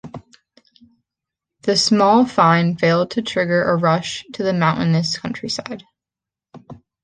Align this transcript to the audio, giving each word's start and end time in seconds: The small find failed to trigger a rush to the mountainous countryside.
The 1.61 1.77
small 1.77 2.25
find 2.25 2.79
failed 2.79 3.11
to 3.11 3.21
trigger 3.21 3.69
a 3.69 3.75
rush 3.77 4.25
to 4.33 4.41
the 4.41 4.51
mountainous 4.51 5.15
countryside. 5.15 5.83